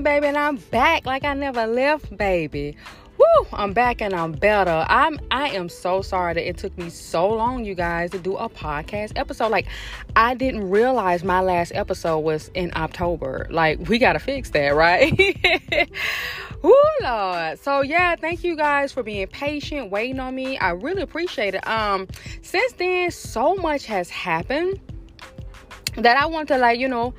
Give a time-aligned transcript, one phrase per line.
[0.00, 2.76] baby, and I'm back like I never left, baby.
[3.18, 4.86] Woo, I'm back and I'm better.
[4.88, 8.36] I'm I am so sorry that it took me so long, you guys, to do
[8.36, 9.50] a podcast episode.
[9.50, 9.66] Like,
[10.16, 13.46] I didn't realize my last episode was in October.
[13.50, 15.12] Like, we gotta fix that, right?
[16.62, 17.58] Woo, Lord.
[17.58, 20.58] So yeah, thank you guys for being patient, waiting on me.
[20.58, 21.66] I really appreciate it.
[21.66, 22.08] Um,
[22.40, 24.80] since then, so much has happened
[25.96, 27.14] that I want to like, you know,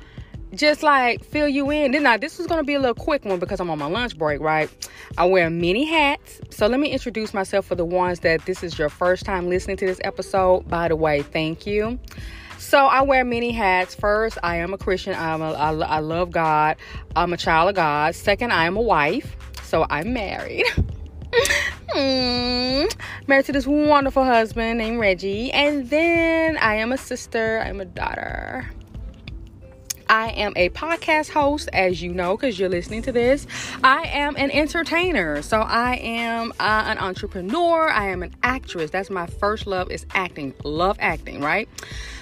[0.54, 1.92] just like fill you in.
[1.92, 4.16] Then now this is gonna be a little quick one because I'm on my lunch
[4.16, 4.70] break, right?
[5.18, 6.40] I wear many hats.
[6.50, 9.76] So let me introduce myself for the ones that this is your first time listening
[9.78, 10.68] to this episode.
[10.68, 11.98] By the way, thank you.
[12.58, 13.94] So I wear many hats.
[13.94, 15.14] First, I am a Christian.
[15.14, 16.76] I'm a, I, I love God.
[17.14, 18.14] I'm a child of God.
[18.14, 19.36] Second, I am a wife.
[19.62, 20.66] So I'm married.
[21.92, 22.86] Hmm.
[23.26, 25.52] Married to this wonderful husband named Reggie.
[25.52, 27.60] And then I am a sister.
[27.64, 28.70] I'm a daughter.
[30.14, 33.48] I am a podcast host, as you know, because you're listening to this.
[33.82, 35.42] I am an entertainer.
[35.42, 37.90] So I am uh, an entrepreneur.
[37.90, 38.92] I am an actress.
[38.92, 40.54] That's my first love is acting.
[40.62, 41.68] Love acting, right?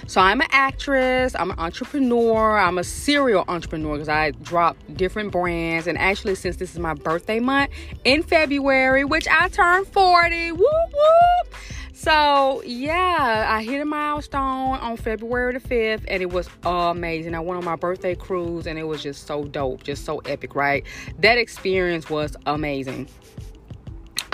[0.07, 1.35] So I'm an actress.
[1.35, 2.57] I'm an entrepreneur.
[2.57, 5.85] I'm a serial entrepreneur because I drop different brands.
[5.85, 7.69] And actually, since this is my birthday month
[8.05, 11.55] in February, which I turned 40, whoop whoop
[12.03, 17.33] so yeah, I hit a milestone on February the 5th and it was amazing.
[17.33, 20.53] I went on my birthday cruise and it was just so dope, just so epic,
[20.53, 20.85] right?
[21.19, 23.07] That experience was amazing.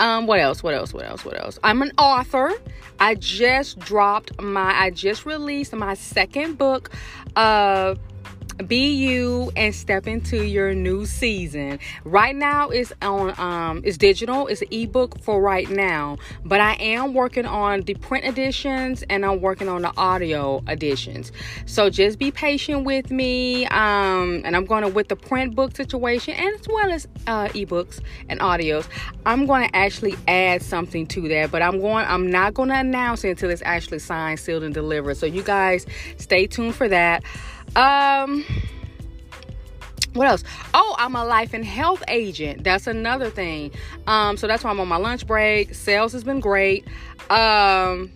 [0.00, 0.64] Um, what else?
[0.64, 0.92] What else?
[0.92, 1.24] What else?
[1.24, 1.60] What else?
[1.62, 2.52] I'm an author.
[2.98, 6.90] I just dropped my I just released my second book.
[7.36, 7.94] Uh
[8.62, 11.78] be you and step into your new season.
[12.04, 16.18] Right now it's on um it's digital it's an ebook for right now.
[16.44, 21.32] But i am working on the print editions and i'm working on the audio editions.
[21.66, 25.76] So just be patient with me um and i'm going to with the print book
[25.76, 28.86] situation and as well as uh ebooks and audios
[29.26, 31.50] i'm going to actually add something to that.
[31.50, 34.74] But i'm going i'm not going to announce it until it's actually signed sealed and
[34.74, 35.16] delivered.
[35.16, 37.22] So you guys stay tuned for that
[37.76, 38.44] um,
[40.12, 40.44] what else?
[40.74, 42.64] Oh, I'm a life and health agent.
[42.64, 43.72] That's another thing.
[44.06, 45.74] Um, so that's why I'm on my lunch break.
[45.74, 46.86] Sales has been great.
[47.30, 48.10] Um,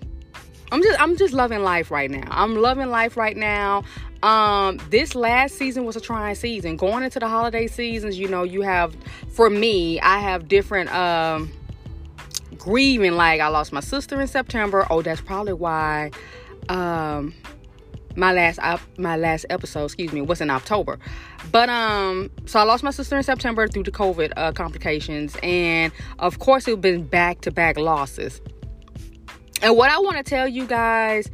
[0.73, 2.27] I'm just I'm just loving life right now.
[2.31, 3.85] I'm loving life right now.
[4.25, 6.77] Um, this last season was a trying season.
[6.77, 8.97] Going into the holiday seasons, you know, you have
[9.29, 11.53] for me, I have different um
[12.59, 14.87] grieving like I lost my sister in September.
[14.91, 16.11] Oh, that's probably why
[16.69, 17.35] um
[18.17, 20.99] my last op- my last episode, excuse me, was in October.
[21.51, 25.93] But um, so I lost my sister in September due to COVID uh, complications, and
[26.19, 28.41] of course, it's been back to back losses.
[29.63, 31.31] And what I want to tell you guys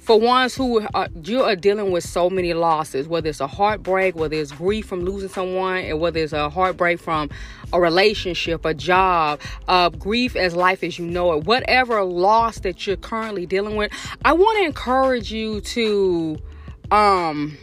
[0.00, 4.16] for ones who are, you are dealing with so many losses, whether it's a heartbreak,
[4.16, 7.30] whether it's grief from losing someone, and whether it's a heartbreak from
[7.72, 12.86] a relationship, a job, uh, grief as life as you know it, whatever loss that
[12.86, 13.92] you're currently dealing with,
[14.24, 16.38] I want to encourage you to
[16.90, 17.56] um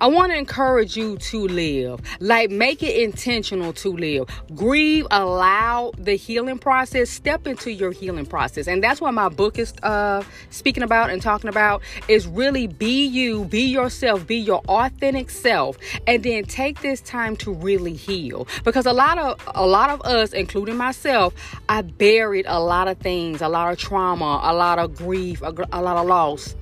[0.00, 2.00] I want to encourage you to live.
[2.20, 4.28] Like, make it intentional to live.
[4.54, 8.66] Grieve, allow the healing process, step into your healing process.
[8.66, 13.06] And that's what my book is uh, speaking about and talking about is really be
[13.06, 18.48] you, be yourself, be your authentic self, and then take this time to really heal.
[18.64, 21.34] Because a lot of a lot of us, including myself,
[21.68, 25.54] I buried a lot of things, a lot of trauma, a lot of grief, a,
[25.72, 26.56] a lot of loss.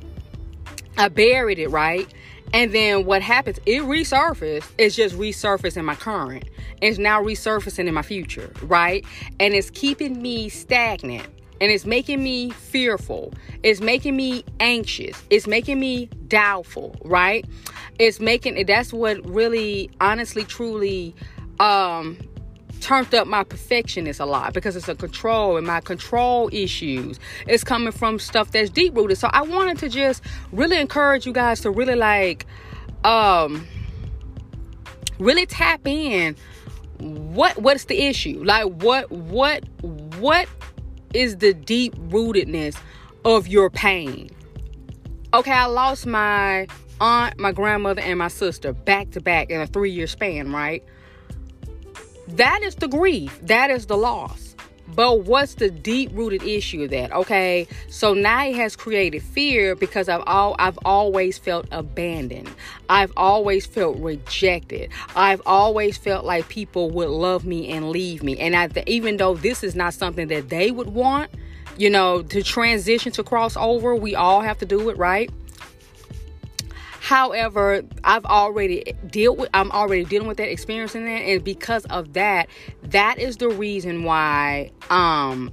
[0.96, 2.12] I buried it, right?
[2.52, 3.58] And then what happens?
[3.66, 4.68] It resurfaced.
[4.78, 6.44] It's just resurfacing my current.
[6.80, 9.04] It's now resurfacing in my future, right?
[9.38, 11.26] And it's keeping me stagnant.
[11.60, 13.34] And it's making me fearful.
[13.64, 15.20] It's making me anxious.
[15.28, 17.44] It's making me doubtful, right?
[17.98, 21.16] It's making that's what really honestly truly
[21.58, 22.16] um
[22.78, 27.64] turned up my perfectionist a lot because it's a control and my control issues is
[27.64, 29.18] coming from stuff that's deep rooted.
[29.18, 30.22] So I wanted to just
[30.52, 32.46] really encourage you guys to really like
[33.04, 33.66] um
[35.18, 36.36] really tap in
[36.98, 38.42] what what's the issue?
[38.44, 39.64] Like what what
[40.16, 40.48] what
[41.14, 42.78] is the deep rootedness
[43.24, 44.30] of your pain?
[45.34, 46.66] Okay, I lost my
[47.00, 50.82] aunt, my grandmother and my sister back to back in a 3-year span, right?
[52.36, 53.38] That is the grief.
[53.42, 54.54] That is the loss.
[54.94, 57.12] But what's the deep rooted issue of that?
[57.12, 62.50] Okay, so now it has created fear because I've all I've always felt abandoned.
[62.88, 64.90] I've always felt rejected.
[65.14, 68.38] I've always felt like people would love me and leave me.
[68.38, 71.30] And I, even though this is not something that they would want,
[71.76, 75.30] you know, to transition to cross over, we all have to do it, right?
[77.08, 82.12] However, I've already dealt with I'm already dealing with that, experiencing that, and because of
[82.12, 82.48] that,
[82.82, 85.50] that is the reason why um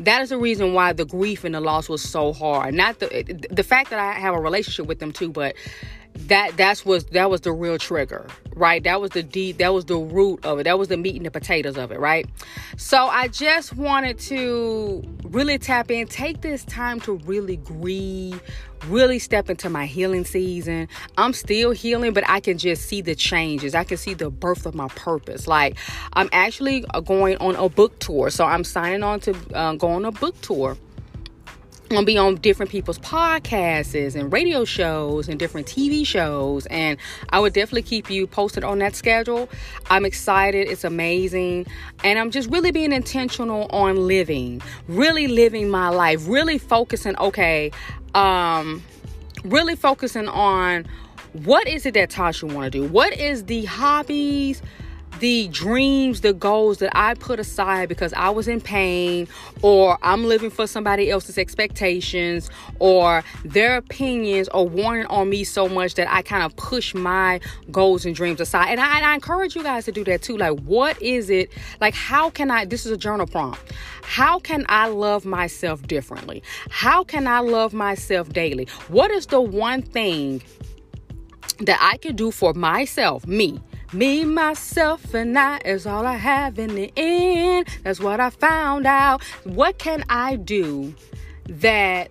[0.00, 2.74] that is the reason why the grief and the loss was so hard.
[2.74, 5.54] Not the the fact that I have a relationship with them too, but
[6.16, 8.84] that that's was that was the real trigger right?
[8.84, 10.64] That was the deep that was the root of it.
[10.64, 12.28] That was the meat and the potatoes of it right?
[12.76, 18.40] So i just wanted to really tap in take this time to really grieve
[18.88, 20.88] really step into my healing season.
[21.18, 23.74] I'm still healing but i can just see the changes.
[23.74, 25.46] I can see the birth of my purpose.
[25.46, 25.76] Like
[26.12, 28.30] i'm actually going on a book tour.
[28.30, 30.76] So i'm signing on to uh, go on a book tour.
[31.90, 36.98] I'm gonna be on different people's podcasts and radio shows and different TV shows, and
[37.28, 39.50] I would definitely keep you posted on that schedule.
[39.90, 41.66] I'm excited, it's amazing,
[42.02, 47.18] and I'm just really being intentional on living, really living my life, really focusing.
[47.18, 47.70] Okay,
[48.14, 48.82] um,
[49.44, 50.86] really focusing on
[51.32, 52.88] what is it that Tosha want to do?
[52.88, 54.62] What is the hobbies?
[55.24, 59.26] The dreams, the goals that I put aside because I was in pain,
[59.62, 65.66] or I'm living for somebody else's expectations, or their opinions are warning on me so
[65.66, 67.40] much that I kind of push my
[67.70, 68.68] goals and dreams aside.
[68.68, 70.36] And I, and I encourage you guys to do that too.
[70.36, 71.50] Like, what is it?
[71.80, 72.66] Like, how can I?
[72.66, 73.72] This is a journal prompt.
[74.02, 76.42] How can I love myself differently?
[76.68, 78.66] How can I love myself daily?
[78.88, 80.42] What is the one thing
[81.60, 83.58] that I can do for myself, me?
[83.94, 87.68] Me, myself, and I is all I have in the end.
[87.84, 89.22] That's what I found out.
[89.44, 90.92] What can I do
[91.48, 92.10] that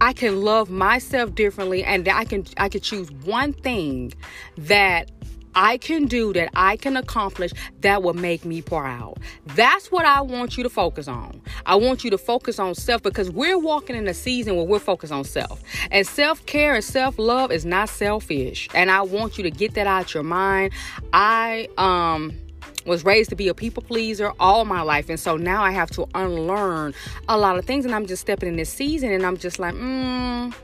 [0.00, 4.14] I can love myself differently and that I can I can choose one thing
[4.56, 5.10] that
[5.56, 9.18] I can do that I can accomplish that will make me proud.
[9.46, 11.40] That's what I want you to focus on.
[11.64, 14.78] I want you to focus on self because we're walking in a season where we're
[14.78, 15.62] focused on self.
[15.90, 18.68] And self care and self love is not selfish.
[18.74, 20.72] And I want you to get that out your mind.
[21.12, 22.36] I, um,
[22.84, 25.90] was raised to be a people pleaser all my life and so now i have
[25.90, 26.94] to unlearn
[27.28, 29.74] a lot of things and i'm just stepping in this season and i'm just like
[29.74, 30.54] mm,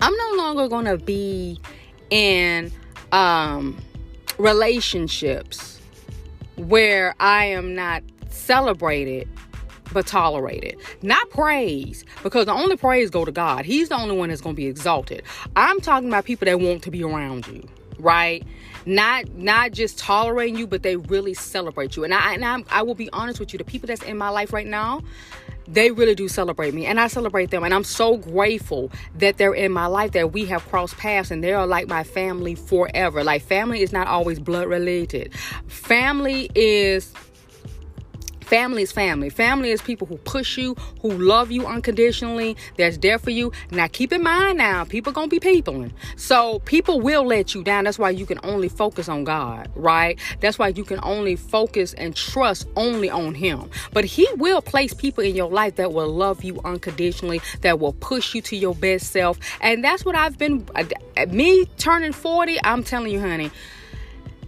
[0.00, 1.60] i'm no longer gonna be
[2.08, 2.72] in
[3.12, 3.76] um
[4.38, 5.80] relationships
[6.56, 9.28] where I am not celebrated
[9.92, 10.76] but tolerated.
[11.02, 13.64] Not praise, because the only praise go to God.
[13.64, 15.22] He's the only one that's going to be exalted.
[15.54, 17.66] I'm talking about people that want to be around you,
[17.98, 18.44] right?
[18.84, 22.04] Not not just tolerating you, but they really celebrate you.
[22.04, 24.28] And I and I'm, I will be honest with you, the people that's in my
[24.28, 25.02] life right now,
[25.68, 27.64] they really do celebrate me and I celebrate them.
[27.64, 31.42] And I'm so grateful that they're in my life, that we have crossed paths and
[31.42, 33.24] they are like my family forever.
[33.24, 35.32] Like, family is not always blood related,
[35.66, 37.12] family is
[38.46, 39.28] Family is family.
[39.28, 43.50] Family is people who push you, who love you unconditionally, that's there for you.
[43.72, 45.92] Now, keep in mind now, people gonna be peopling.
[46.14, 47.84] So people will let you down.
[47.84, 50.16] That's why you can only focus on God, right?
[50.38, 53.68] That's why you can only focus and trust only on Him.
[53.92, 57.94] But He will place people in your life that will love you unconditionally, that will
[57.94, 59.40] push you to your best self.
[59.60, 60.64] And that's what I've been,
[61.30, 63.50] me turning 40, I'm telling you, honey,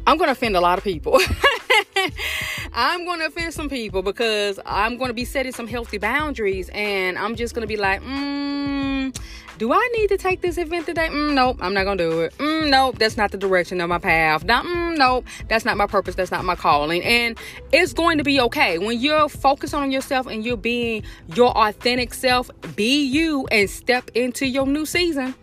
[0.07, 1.19] I'm gonna offend a lot of people.
[2.73, 6.69] I'm going to offend some people because I'm going to be setting some healthy boundaries
[6.73, 9.17] and I'm just going to be like, mm,
[9.59, 11.09] do I need to take this event today?
[11.09, 12.39] Mm, nope, I'm not going to do it.
[12.39, 14.47] Mm, nope, that's not the direction of my path.
[14.47, 16.15] Mm, nope, that's not my purpose.
[16.15, 17.03] That's not my calling.
[17.03, 17.37] And
[17.73, 18.79] it's going to be okay.
[18.79, 21.03] When you're focused on yourself and you're being
[21.35, 25.35] your authentic self, be you and step into your new season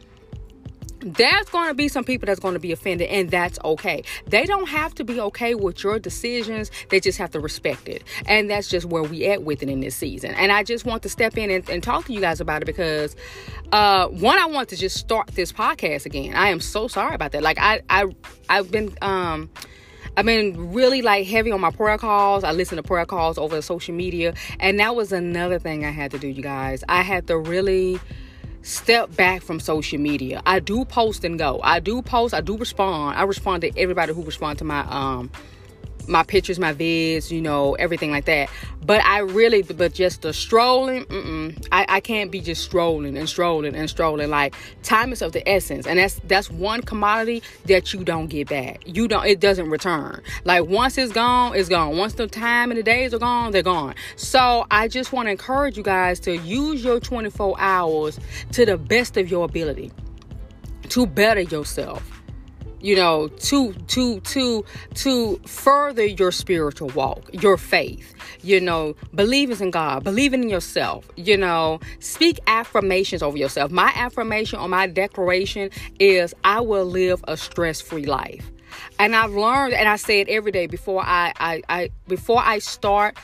[1.05, 4.43] there's going to be some people that's going to be offended and that's okay they
[4.43, 8.50] don't have to be okay with your decisions they just have to respect it and
[8.50, 11.09] that's just where we at with it in this season and i just want to
[11.09, 13.15] step in and, and talk to you guys about it because
[13.71, 17.31] uh one i want to just start this podcast again i am so sorry about
[17.31, 18.05] that like i i
[18.50, 19.50] i've been um
[20.17, 22.45] I've been really like heavy on my prayer calls.
[22.45, 24.33] I listen to prayer calls over social media.
[24.62, 26.85] And that was another thing I had to do, you guys.
[26.88, 28.00] I had to really
[28.65, 30.41] step back from social media.
[30.45, 31.60] I do post and go.
[31.63, 33.17] I do post, I do respond.
[33.17, 35.31] I respond to everybody who respond to my um
[36.07, 38.50] my pictures, my vids, you know, everything like that.
[38.85, 41.05] But I really, but just the strolling,
[41.71, 44.29] I, I can't be just strolling and strolling and strolling.
[44.29, 48.50] Like time is of the essence, and that's that's one commodity that you don't get
[48.50, 48.83] back.
[48.85, 50.21] You don't, it doesn't return.
[50.43, 51.97] Like once it's gone, it's gone.
[51.97, 53.95] Once the time and the days are gone, they're gone.
[54.15, 58.19] So I just want to encourage you guys to use your 24 hours
[58.51, 59.91] to the best of your ability
[60.89, 62.14] to better yourself
[62.85, 64.63] you know to to to
[64.93, 68.13] to further your spiritual walk your faith
[68.43, 71.79] you know believing in god believing in yourself you know.
[71.99, 73.71] Speak affirmations over yourself.
[73.71, 78.51] My affirmation or my declaration is i will live a stress-free life.
[78.99, 82.59] And i've learned and i say it every day before i i, I before i
[82.59, 83.17] start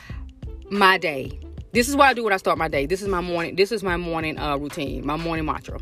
[0.70, 1.38] my day.
[1.72, 2.86] This is what i do when i start my day.
[2.86, 5.78] This is my morning this is my morning uh, routine my morning mantra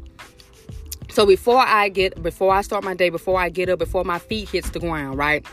[1.10, 4.18] so before I get before I start my day, before I get up, before my
[4.18, 5.44] feet hits the ground, right?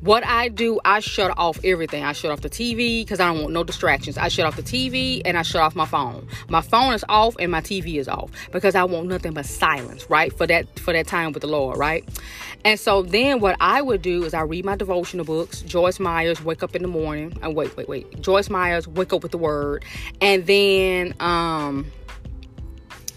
[0.00, 2.04] What I do, I shut off everything.
[2.04, 4.16] I shut off the TV because I don't want no distractions.
[4.16, 6.26] I shut off the TV and I shut off my phone.
[6.48, 10.08] My phone is off and my TV is off because I want nothing but silence,
[10.08, 10.32] right?
[10.32, 12.02] For that for that time with the Lord, right?
[12.64, 15.60] And so then what I would do is I read my devotional books.
[15.62, 17.36] Joyce Myers, Wake Up in the Morning.
[17.42, 18.22] I wait, wait, wait.
[18.22, 19.84] Joyce Myers, Wake Up with the Word.
[20.22, 21.92] And then um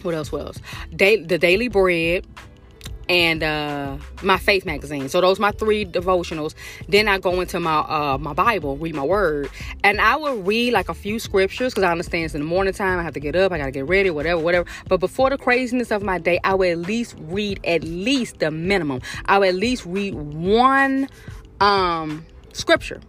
[0.03, 0.31] what else?
[0.31, 0.60] What else?
[0.95, 2.25] Day, the Daily Bread
[3.10, 5.10] and uh my faith magazine.
[5.10, 6.53] So those my three devotionals.
[6.88, 9.50] Then i go into my uh my bible read my word
[9.83, 12.74] and i will read like a few scriptures because i understand it's in the morning
[12.74, 13.00] time.
[13.00, 13.51] I have to get up.
[13.51, 14.69] I gotta get ready whatever whatever.
[14.88, 18.51] But before the craziness of my day i will at least read at least the
[18.51, 19.01] minimum.
[19.25, 21.10] I will at least read one
[21.60, 23.01] um scripture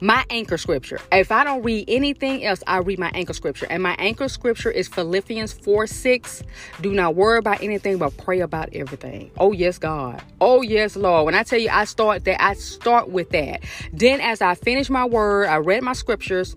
[0.00, 1.00] my anchor scripture.
[1.12, 3.66] If I don't read anything else, I read my anchor scripture.
[3.68, 6.42] And my anchor scripture is Philippians 4 6.
[6.80, 9.30] Do not worry about anything, but pray about everything.
[9.38, 10.22] Oh, yes, God.
[10.40, 11.26] Oh, yes, Lord.
[11.26, 13.62] When I tell you I start that, I start with that.
[13.92, 16.56] Then, as I finish my word, I read my scriptures.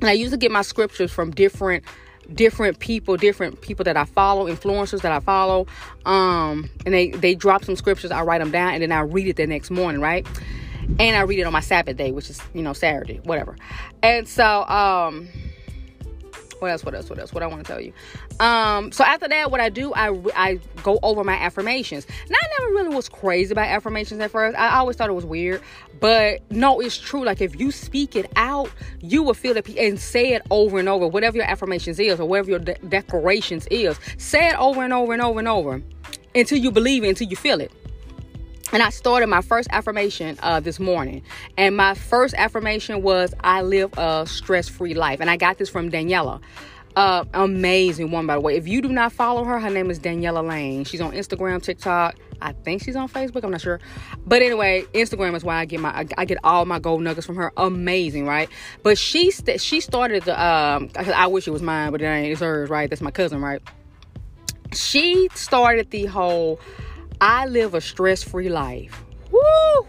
[0.00, 1.84] And I usually get my scriptures from different
[2.34, 5.66] different people different people that i follow influencers that i follow
[6.06, 9.28] um and they they drop some scriptures i write them down and then i read
[9.28, 10.26] it the next morning right
[10.98, 13.56] and I read it on my Sabbath day, which is you know Saturday, whatever.
[14.02, 15.28] And so, um,
[16.58, 16.84] what else?
[16.84, 17.10] What else?
[17.10, 17.32] What else?
[17.32, 17.92] What I want to tell you?
[18.40, 22.06] Um, so after that, what I do, I I go over my affirmations.
[22.30, 24.56] Now, I never really was crazy about affirmations at first.
[24.58, 25.60] I always thought it was weird,
[26.00, 27.24] but no, it's true.
[27.24, 30.88] Like if you speak it out, you will feel it and say it over and
[30.88, 31.06] over.
[31.06, 35.12] Whatever your affirmations is, or whatever your de- declarations is, say it over and over
[35.12, 35.82] and over and over
[36.34, 37.72] until you believe it, until you feel it
[38.72, 41.22] and I started my first affirmation uh, this morning.
[41.56, 45.20] And my first affirmation was, I live a stress free life.
[45.20, 46.40] And I got this from Daniela.
[46.96, 48.56] Uh, amazing woman, by the way.
[48.56, 50.84] If you do not follow her, her name is Daniela Lane.
[50.84, 52.16] She's on Instagram, TikTok.
[52.40, 53.44] I think she's on Facebook.
[53.44, 53.80] I'm not sure,
[54.26, 57.36] but anyway, Instagram is why I get my I get all my gold nuggets from
[57.36, 57.52] her.
[57.58, 58.48] Amazing, right?
[58.82, 60.90] But she st- she started the um.
[60.96, 62.32] I wish it was mine, but it ain't.
[62.32, 62.88] It's hers, right?
[62.88, 63.60] That's my cousin, right?
[64.72, 66.60] She started the whole
[67.20, 69.04] I live a stress free life.
[69.30, 69.86] Woo!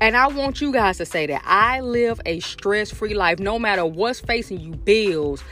[0.00, 3.58] And I want you guys to say that I live a stress free life no
[3.58, 5.44] matter what's facing you bills,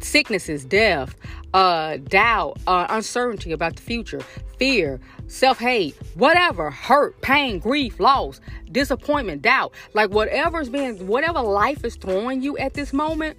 [0.00, 1.16] sicknesses, death,
[1.54, 4.20] uh, doubt, uh, uncertainty about the future,
[4.58, 8.40] fear, self hate, whatever, hurt, pain, grief, loss,
[8.70, 9.72] disappointment, doubt.
[9.94, 13.38] Like whatever's been, whatever life is throwing you at this moment,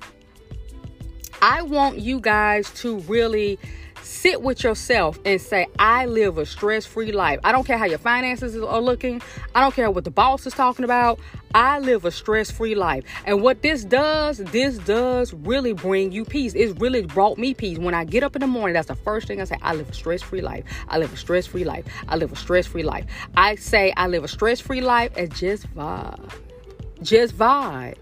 [1.42, 3.58] I want you guys to really
[4.22, 7.40] sit with yourself and say, I live a stress free life.
[7.44, 9.20] I don't care how your finances are looking,
[9.56, 11.20] I don't care what the boss is talking about.
[11.56, 13.04] I live a stress free life.
[13.26, 16.54] And what this does, this does really bring you peace.
[16.54, 17.80] It's really brought me peace.
[17.80, 19.90] When I get up in the morning, that's the first thing I say I live
[19.90, 20.64] a stress free life.
[20.88, 21.86] I live a stress free life.
[22.08, 23.06] I live a stress free life.
[23.36, 26.32] I say I live a stress free life and just vibe.
[27.02, 27.98] Just vibe.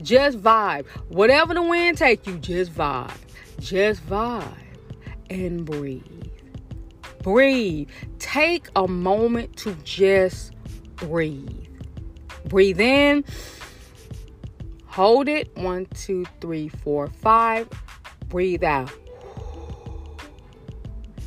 [0.00, 0.86] Just vibe.
[1.08, 3.12] Whatever the wind take you, just vibe.
[3.60, 4.63] Just vibe
[5.34, 6.02] and breathe.
[7.22, 7.88] Breathe.
[8.18, 10.52] Take a moment to just
[10.96, 11.66] breathe.
[12.46, 13.24] Breathe in.
[14.86, 15.54] Hold it.
[15.56, 17.68] One, two, three, four, five.
[18.28, 18.92] Breathe out.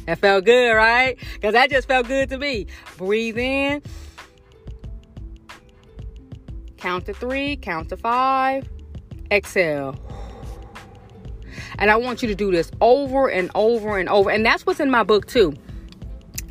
[0.05, 1.17] That felt good, right?
[1.33, 2.67] Because that just felt good to me.
[2.97, 3.81] Breathe in.
[6.77, 8.69] Count to three, count to five.
[9.31, 9.99] Exhale.
[11.79, 14.29] And I want you to do this over and over and over.
[14.29, 15.53] And that's what's in my book, too.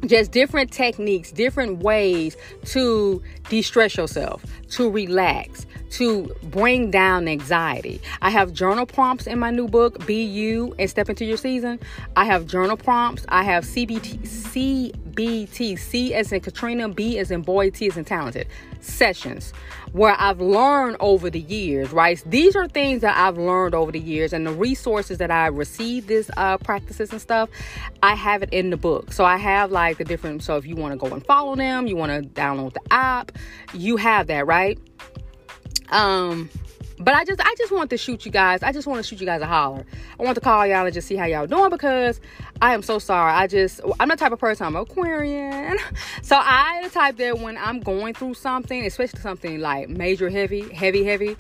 [0.07, 8.01] Just different techniques, different ways to de stress yourself, to relax, to bring down anxiety.
[8.23, 11.79] I have journal prompts in my new book, Be You and Step Into Your Season.
[12.17, 13.25] I have journal prompts.
[13.29, 18.05] I have CBT, CBT, C as in Katrina, B as in boy, T as in
[18.05, 18.47] talented
[18.81, 19.53] sessions
[19.93, 22.23] where I've learned over the years, right?
[22.27, 26.09] These are things that I've learned over the years and the resources that I received
[26.09, 27.49] this uh, practices and stuff.
[28.03, 29.13] I have it in the book.
[29.13, 31.87] So I have like the different, so if you want to go and follow them,
[31.87, 33.33] you want to download the app,
[33.73, 34.56] you have that, right?
[35.91, 36.51] Um,
[36.99, 38.63] but I just I just want to shoot you guys.
[38.63, 39.85] I just want to shoot you guys a holler.
[40.19, 42.21] I want to call y'all and just see how y'all doing because
[42.63, 43.33] I am so sorry.
[43.33, 45.77] I just I'm the type of person I'm Aquarian.
[46.23, 50.73] So I the type that when I'm going through something, especially something like major heavy,
[50.73, 51.37] heavy, heavy,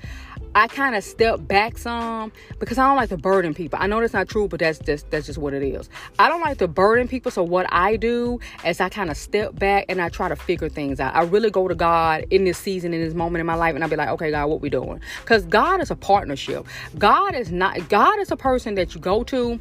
[0.56, 3.78] I kind of step back some because I don't like to burden people.
[3.78, 5.90] I know that's not true, but that's just that's just what it is.
[6.18, 7.30] I don't like to burden people.
[7.30, 10.70] So what I do is I kind of step back and I try to figure
[10.70, 11.14] things out.
[11.14, 13.84] I really go to God in this season, in this moment in my life, and
[13.84, 15.02] I'll be like, okay, God, what we doing?
[15.20, 16.66] Because God is a partnership.
[16.96, 17.90] God is not.
[17.90, 19.60] God is a person that you go to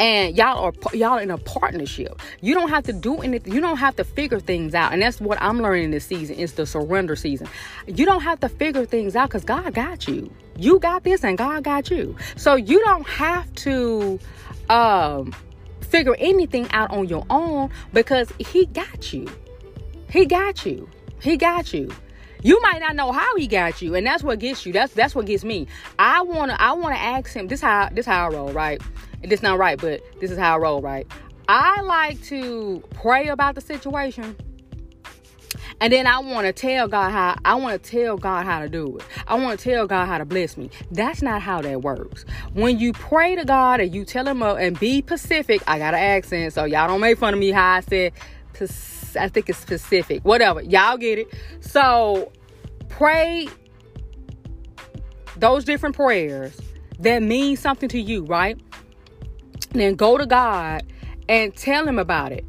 [0.00, 2.20] and y'all are y'all in a partnership.
[2.40, 4.92] You don't have to do anything you don't have to figure things out.
[4.92, 7.48] And that's what i'm learning this season It's the surrender season.
[7.86, 10.32] You don't have to figure things out because god got you.
[10.56, 12.16] You got this and god got you.
[12.36, 14.18] So you don't have to
[14.70, 15.34] um
[15.82, 19.28] figure anything out on your own because he got you.
[20.08, 20.88] He got you.
[21.20, 21.90] He got you.
[22.42, 24.72] You might not know how he got you and that's what gets you.
[24.72, 25.66] That's that's what gets me.
[25.98, 28.80] I want to i want to ask him this how this how i roll right
[29.22, 31.06] this not right, but this is how I roll, right?
[31.48, 34.36] I like to pray about the situation.
[35.80, 38.68] And then I want to tell God how I want to tell God how to
[38.68, 39.04] do it.
[39.26, 40.70] I want to tell God how to bless me.
[40.90, 42.24] That's not how that works.
[42.52, 45.94] When you pray to God and you tell him up and be Pacific, I got
[45.94, 48.12] an accent, so y'all don't make fun of me how I said
[49.18, 50.24] I think it's specific.
[50.24, 50.62] Whatever.
[50.62, 51.28] Y'all get it.
[51.60, 52.30] So
[52.88, 53.48] pray
[55.36, 56.60] those different prayers
[56.98, 58.60] that mean something to you, right?
[59.70, 60.82] Then go to God
[61.28, 62.44] and tell him about it.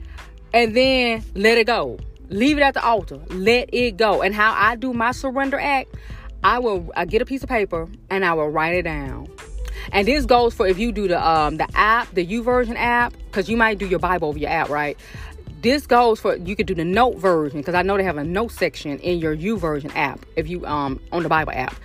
[0.53, 1.97] And then let it go.
[2.29, 3.19] Leave it at the altar.
[3.29, 4.21] Let it go.
[4.21, 5.95] And how I do my surrender act,
[6.43, 9.27] I will I get a piece of paper and I will write it down.
[9.91, 13.49] And this goes for if you do the um the app, the YouVersion app, because
[13.49, 14.97] you might do your Bible over your app, right?
[15.61, 18.23] This goes for you could do the note version because I know they have a
[18.23, 21.75] note section in your YouVersion app if you um on the Bible app.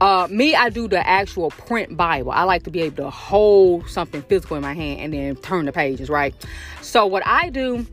[0.00, 2.30] Uh, me, I do the actual print Bible.
[2.30, 5.66] I like to be able to hold something physical in my hand and then turn
[5.66, 6.34] the pages, right?
[6.82, 7.84] So, what I do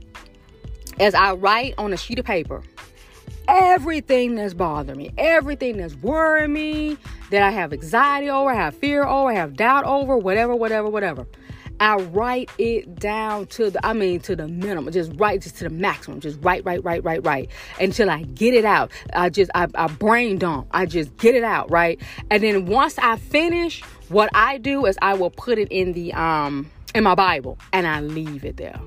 [0.99, 2.61] is I write on a sheet of paper
[3.47, 6.97] everything that's bothering me, everything that's worrying me,
[7.31, 10.89] that I have anxiety over, I have fear over, I have doubt over, whatever, whatever,
[10.89, 11.27] whatever.
[11.79, 15.65] I write it down to the, I mean, to the minimum, just write just to
[15.65, 18.91] the maximum, just write, write, write, write, write until I get it out.
[19.13, 20.67] I just, I, I brain dump.
[20.71, 21.99] I just get it out, right?
[22.29, 26.13] And then once I finish, what I do is I will put it in the,
[26.13, 28.79] um, in my Bible and I leave it there.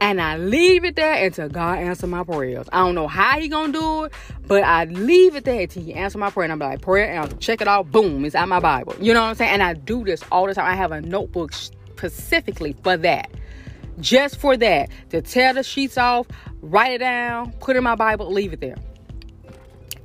[0.00, 2.66] And I leave it there until God answer my prayers.
[2.72, 4.12] I don't know how he gonna do it,
[4.46, 6.44] but I leave it there until he answer my prayer.
[6.44, 7.90] And I'm like, prayer, and I'll check it out.
[7.90, 8.94] Boom, it's out my Bible.
[9.00, 9.52] You know what I'm saying?
[9.52, 10.66] And I do this all the time.
[10.70, 11.52] I have a notebook
[11.96, 13.30] specifically for that.
[14.00, 14.90] Just for that.
[15.10, 16.26] To tear the sheets off,
[16.60, 18.76] write it down, put in my Bible, leave it there.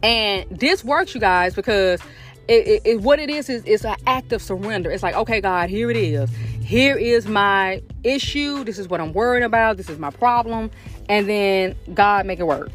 [0.01, 1.99] And this works, you guys, because
[2.47, 4.89] it, it, it, what it is is it's an act of surrender.
[4.89, 6.29] It's like, okay, God, here it is.
[6.63, 8.63] Here is my issue.
[8.63, 9.77] This is what I'm worrying about.
[9.77, 10.71] This is my problem.
[11.09, 12.71] And then God make it work.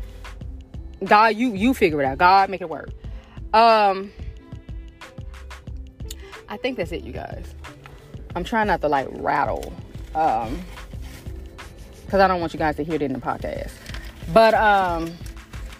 [1.04, 2.18] God, you you figure it out.
[2.18, 2.90] God make it work.
[3.52, 4.12] Um,
[6.48, 7.55] I think that's it, you guys.
[8.36, 9.72] I'm trying not to like rattle.
[10.14, 10.62] Um,
[12.04, 13.72] because I don't want you guys to hear it in the podcast.
[14.32, 15.12] But um,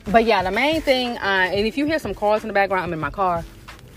[0.06, 2.84] but yeah, the main thing, uh, and if you hear some cars in the background,
[2.84, 3.44] I'm in my car.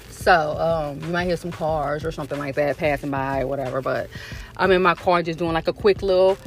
[0.10, 3.82] So um, you might hear some cars or something like that passing by or whatever.
[3.82, 4.10] But
[4.58, 6.38] I'm in my car just doing like a quick little,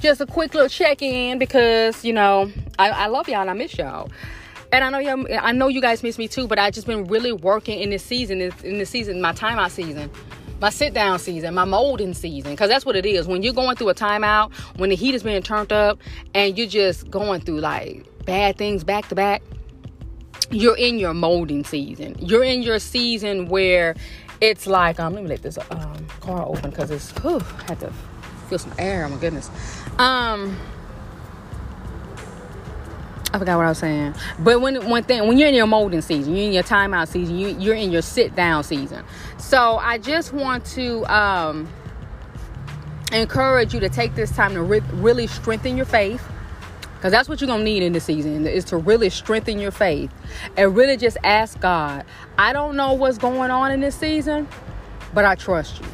[0.00, 3.54] just a quick little check in because you know I, I love y'all and I
[3.54, 4.10] miss y'all.
[4.72, 6.46] And I know you, I know you guys miss me too.
[6.46, 10.10] But I just been really working in this season, in this season, my timeout season
[10.60, 13.26] my sit down season, my molding season, because that's what it is.
[13.26, 15.98] When you're going through a timeout, when the heat is being turned up,
[16.34, 19.42] and you're just going through like bad things back to back,
[20.50, 22.16] you're in your molding season.
[22.18, 23.96] You're in your season where
[24.40, 27.80] it's like, um, let me let this um, car open because it's, whew, I had
[27.80, 27.92] to
[28.48, 29.04] feel some air.
[29.04, 29.50] Oh my goodness.
[29.98, 30.58] Um,
[33.32, 34.14] I forgot what I was saying.
[34.40, 37.38] But when one thing when you're in your molding season, you're in your timeout season,
[37.38, 39.04] you, you're in your sit down season.
[39.50, 41.68] So I just want to um,
[43.12, 46.24] encourage you to take this time to re- really strengthen your faith.
[46.94, 49.72] Because that's what you're going to need in this season is to really strengthen your
[49.72, 50.12] faith
[50.56, 52.04] and really just ask God,
[52.38, 54.46] I don't know what's going on in this season,
[55.14, 55.86] but I trust you.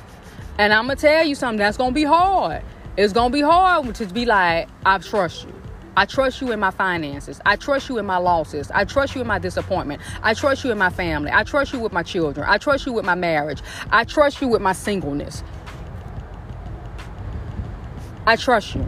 [0.59, 2.63] And I'm going to tell you something that's going to be hard.
[2.99, 5.56] It's going to be hard to be like, I trust you.
[5.97, 7.41] I trust you in my finances.
[7.47, 8.71] I trust you in my losses.
[8.71, 10.03] I trust you in my disappointment.
[10.23, 11.31] I trust you in my family.
[11.33, 12.47] I trust you with my children.
[12.49, 13.63] I trust you with my marriage.
[13.91, 15.43] I trust you with my singleness.
[18.27, 18.87] I trust you.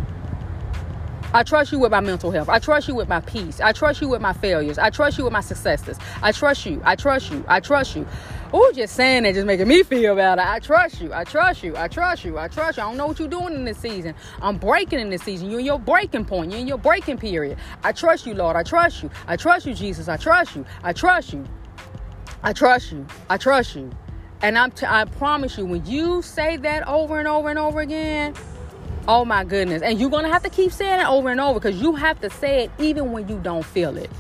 [1.33, 2.49] I trust you with my mental health.
[2.49, 3.61] I trust you with my peace.
[3.61, 4.79] I trust you with my failures.
[4.79, 5.99] I trust you with my successes.
[6.23, 6.81] I trust you.
[6.85, 7.45] I trust you.
[7.49, 8.07] I trust you.
[8.53, 10.41] Oh, just saying that just making me feel better.
[10.41, 11.13] I trust you.
[11.13, 11.77] I trust you.
[11.77, 12.39] I trust you.
[12.39, 12.83] I trust you.
[12.83, 14.15] I don't know what you're doing in this season.
[14.41, 15.51] I'm breaking in this season.
[15.51, 16.51] You're in your breaking point.
[16.53, 17.59] You're in your breaking period.
[17.85, 18.57] I trust you, Lord.
[18.57, 19.11] I trust you.
[19.27, 20.09] I trust you, Jesus.
[20.09, 20.65] I trust you.
[20.83, 21.45] I trust you.
[22.43, 23.07] I trust you.
[23.29, 23.91] I trust you.
[24.41, 27.81] And I'm t- I promise you, when you say that over and over and over
[27.81, 28.35] again,
[29.11, 29.81] Oh my goodness.
[29.81, 32.21] And you're going to have to keep saying it over and over because you have
[32.21, 34.11] to say it even when you don't feel it.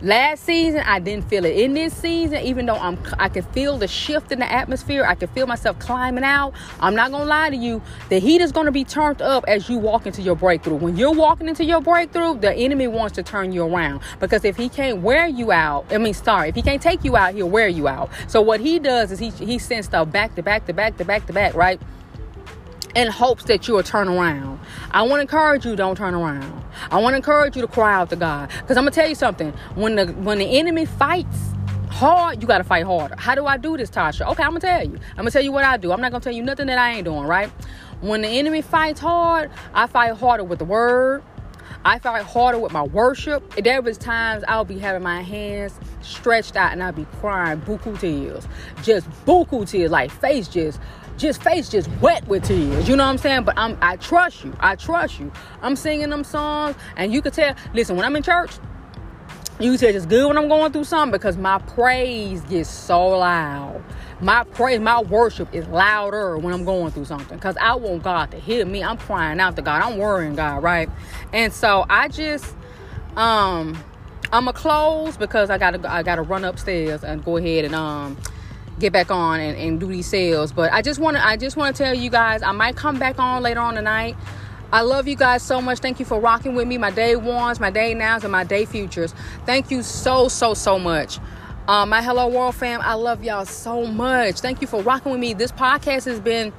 [0.00, 1.56] Last season, I didn't feel it.
[1.56, 5.16] In this season, even though I'm, I can feel the shift in the atmosphere, I
[5.16, 6.52] can feel myself climbing out.
[6.78, 7.82] I'm not gonna lie to you.
[8.08, 10.76] The heat is gonna be turned up as you walk into your breakthrough.
[10.76, 14.56] When you're walking into your breakthrough, the enemy wants to turn you around because if
[14.56, 17.50] he can't wear you out, I mean, sorry, if he can't take you out, he'll
[17.50, 18.08] wear you out.
[18.28, 21.04] So what he does is he he sends stuff back to back to back to
[21.04, 21.80] back to back, right?
[22.98, 24.58] In hopes that you will turn around.
[24.90, 26.64] I want to encourage you, don't turn around.
[26.90, 28.48] I want to encourage you to cry out to God.
[28.48, 29.52] Because I'm gonna tell you something.
[29.76, 31.38] When the when the enemy fights
[31.90, 33.14] hard, you gotta fight harder.
[33.16, 34.28] How do I do this, Tosha?
[34.32, 34.98] Okay, I'm gonna tell you.
[35.10, 35.92] I'm gonna tell you what I do.
[35.92, 37.50] I'm not gonna tell you nothing that I ain't doing, right?
[38.00, 41.22] When the enemy fights hard, I fight harder with the word.
[41.84, 43.54] I fight harder with my worship.
[43.62, 47.98] There was times I'll be having my hands stretched out and I'll be crying buku
[47.98, 48.46] tears.
[48.82, 50.80] Just buku tears, like face just
[51.16, 52.88] just face just wet with tears.
[52.88, 53.44] You know what I'm saying?
[53.44, 54.56] But I'm I trust you.
[54.60, 55.32] I trust you.
[55.62, 57.54] I'm singing them songs, and you can tell.
[57.74, 58.52] Listen, when I'm in church,
[59.60, 63.08] you can tell it's good when I'm going through something because my praise gets so
[63.08, 63.82] loud.
[64.20, 68.30] My praise, my worship is louder when I'm going through something because I want God
[68.32, 68.82] to hear me.
[68.82, 69.82] I'm crying out to God.
[69.82, 70.88] I'm worrying God, right?
[71.32, 72.54] And so I just
[73.16, 73.76] um
[74.32, 78.16] I'm gonna close because I gotta I gotta run upstairs and go ahead and um
[78.78, 80.52] get back on and, and do these sales.
[80.52, 82.98] But I just want to I just want to tell you guys I might come
[82.98, 84.16] back on later on tonight.
[84.70, 85.78] I love you guys so much.
[85.78, 88.66] Thank you for rocking with me, my day ones, my day nows, and my day
[88.66, 89.14] futures.
[89.46, 91.18] Thank you so so so much.
[91.66, 94.40] Uh, my Hello World fam, I love y'all so much.
[94.40, 95.34] Thank you for rocking with me.
[95.34, 96.52] This podcast has been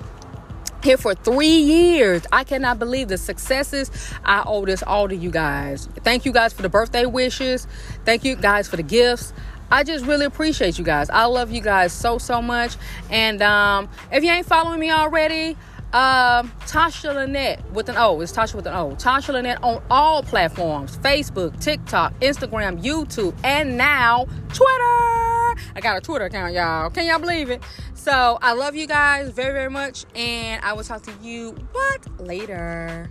[0.83, 2.23] here for three years.
[2.31, 3.91] I cannot believe the successes.
[4.23, 5.87] I owe this all to you guys.
[6.03, 7.67] Thank you guys for the birthday wishes.
[8.05, 9.33] Thank you guys for the gifts.
[9.71, 11.09] I just really appreciate you guys.
[11.09, 12.75] I love you guys so so much.
[13.09, 15.55] And um, if you ain't following me already,
[15.93, 18.21] uh, Tosha Lynette with an O.
[18.21, 18.91] It's Tosha with an O.
[18.91, 25.38] Tosha Lynette on all platforms: Facebook, TikTok, Instagram, YouTube, and now Twitter.
[25.75, 26.89] I got a Twitter account, y'all.
[26.89, 27.61] Can y'all believe it?
[27.93, 30.05] So I love you guys very, very much.
[30.15, 33.09] And I will talk to you but later.